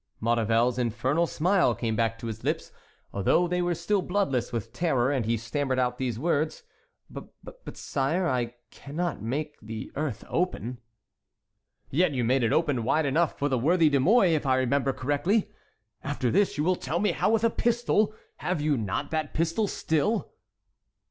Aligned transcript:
Maurevel's 0.19 0.79
infernal 0.79 1.27
smile 1.27 1.75
came 1.75 1.95
back 1.95 2.17
to 2.17 2.25
his 2.25 2.43
lips, 2.43 2.71
though 3.13 3.47
they 3.47 3.61
were 3.61 3.75
still 3.75 4.01
bloodless 4.01 4.51
with 4.51 4.73
terror, 4.73 5.11
and 5.11 5.27
he 5.27 5.37
stammered 5.37 5.77
out 5.77 5.99
these 5.99 6.17
words: 6.17 6.63
"But, 7.11 7.31
sire, 7.77 8.27
I 8.27 8.55
cannot 8.71 9.21
make 9.21 9.59
the 9.61 9.91
earth 9.95 10.23
open." 10.27 10.79
"Yet 11.91 12.13
you 12.13 12.23
made 12.23 12.41
it 12.41 12.51
open 12.51 12.83
wide 12.83 13.05
enough 13.05 13.37
for 13.37 13.47
the 13.47 13.59
worthy 13.59 13.89
De 13.89 13.99
Mouy, 13.99 14.33
if 14.33 14.43
I 14.43 14.57
remember 14.57 14.91
correctly. 14.91 15.51
After 16.03 16.31
this 16.31 16.57
you 16.57 16.63
will 16.63 16.75
tell 16.77 16.97
me 16.97 17.11
how 17.11 17.29
with 17.29 17.43
a 17.43 17.51
pistol—have 17.51 18.59
you 18.59 18.77
not 18.77 19.11
that 19.11 19.35
pistol 19.35 19.67
still?" 19.67 20.31